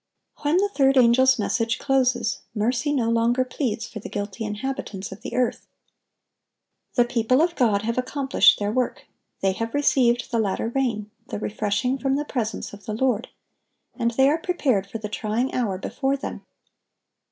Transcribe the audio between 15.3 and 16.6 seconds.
hour before them.